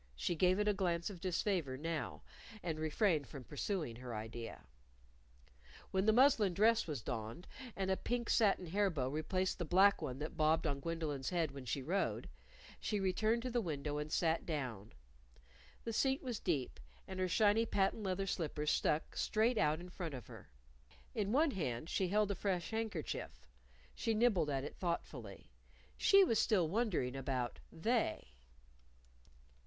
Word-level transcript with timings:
She 0.15 0.33
gave 0.33 0.57
it 0.57 0.67
a 0.67 0.73
glance 0.73 1.11
of 1.11 1.21
disfavor 1.21 1.77
now, 1.77 2.23
and 2.63 2.79
refrained 2.79 3.27
from 3.27 3.43
pursuing 3.43 3.97
her 3.97 4.15
idea. 4.15 4.63
When 5.91 6.07
the 6.07 6.11
muslin 6.11 6.55
dress 6.55 6.87
was 6.87 7.03
donned, 7.03 7.45
and 7.75 7.91
a 7.91 7.97
pink 7.97 8.27
satin 8.31 8.65
hair 8.65 8.89
bow 8.89 9.09
replaced 9.09 9.59
the 9.59 9.63
black 9.65 10.01
one 10.01 10.17
that 10.17 10.35
bobbed 10.35 10.65
on 10.65 10.79
Gwendolyn's 10.79 11.29
head 11.29 11.51
when 11.51 11.65
she 11.65 11.83
rode, 11.83 12.27
she 12.79 12.99
returned 12.99 13.43
to 13.43 13.51
the 13.51 13.61
window 13.61 13.99
and 13.99 14.11
sat 14.11 14.43
down. 14.43 14.93
The 15.83 15.93
seat 15.93 16.23
was 16.23 16.39
deep, 16.39 16.79
and 17.07 17.19
her 17.19 17.27
shiny 17.29 17.67
patent 17.67 18.01
leather 18.01 18.25
slippers 18.25 18.71
stuck 18.71 19.15
straight 19.15 19.59
out 19.59 19.79
in 19.79 19.89
front 19.89 20.15
of 20.15 20.25
her. 20.25 20.49
In 21.13 21.31
one 21.31 21.51
hand 21.51 21.91
she 21.91 22.07
held 22.07 22.31
a 22.31 22.33
fresh 22.35 22.71
handkerchief. 22.71 23.45
She 23.93 24.15
nibbled 24.15 24.49
at 24.49 24.63
it 24.63 24.77
thoughtfully. 24.77 25.51
She 25.95 26.23
was 26.23 26.39
still 26.39 26.67
wondering 26.67 27.15
about 27.15 27.59
"They." 27.71 28.29